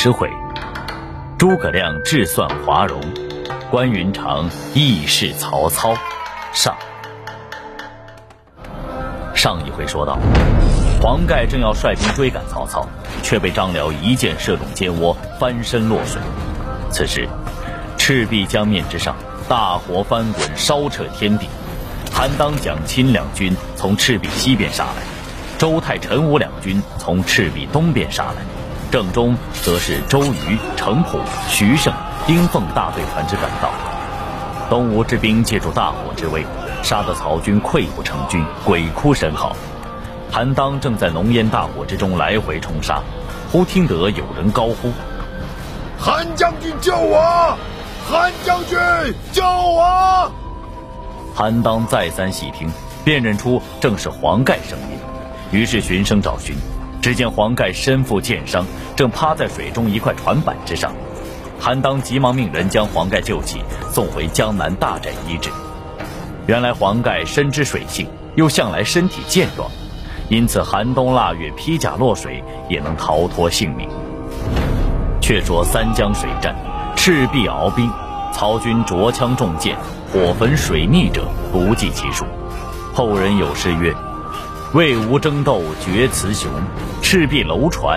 [0.00, 0.30] 十回，
[1.36, 3.00] 诸葛亮智算华容，
[3.68, 5.92] 关云长义释曹操。
[6.52, 6.72] 上
[9.34, 10.16] 上一回说到，
[11.02, 12.86] 黄盖正要率兵追赶曹操，
[13.24, 16.22] 却被张辽一箭射中肩窝，翻身落水。
[16.92, 17.28] 此时，
[17.96, 19.16] 赤壁江面之上，
[19.48, 21.48] 大火翻滚，烧彻天地。
[22.12, 25.02] 韩当、蒋钦两军从赤壁西边杀来，
[25.58, 28.42] 周泰、陈武两军从赤壁东边杀来，
[28.90, 31.18] 正中则是周瑜、程普、
[31.48, 31.92] 徐盛、
[32.26, 33.70] 丁奉大队团之赶到。
[34.70, 36.44] 东吴之兵借助大火之威，
[36.82, 39.54] 杀得曹军溃不成军，鬼哭神嚎。
[40.30, 43.02] 韩当正在浓烟大火之中来回冲杀，
[43.50, 44.92] 忽听得有人高呼
[45.98, 47.56] ：“韩将军救我！
[48.10, 48.78] 韩将军
[49.32, 50.30] 救我！”
[51.34, 52.70] 韩当再三细听，
[53.04, 54.98] 辨认出正是黄盖声音，
[55.50, 56.54] 于是循声找寻，
[57.00, 58.64] 只见黄盖身负箭伤，
[58.96, 60.92] 正趴在水中一块船板之上。
[61.60, 65.50] 韩当急忙命人将黄盖救起，送回江南大寨医治。
[66.46, 69.68] 原来黄盖深知水性，又向来身体健壮，
[70.28, 73.88] 因此寒冬腊月披甲落水也能逃脱性命。
[75.20, 76.54] 却说三江水战，
[76.96, 77.90] 赤壁鏖兵，
[78.32, 79.76] 曹军着枪中箭，
[80.12, 82.24] 火焚水逆者不计其数。
[82.94, 83.94] 后人有诗曰
[84.74, 86.50] ：“魏吴争斗决雌雄，
[87.00, 87.96] 赤壁楼船